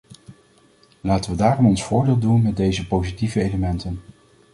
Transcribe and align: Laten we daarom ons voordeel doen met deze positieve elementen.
Laten 1.01 1.31
we 1.31 1.37
daarom 1.37 1.65
ons 1.67 1.83
voordeel 1.83 2.17
doen 2.17 2.41
met 2.41 2.57
deze 2.57 2.87
positieve 2.87 3.41
elementen. 3.41 4.01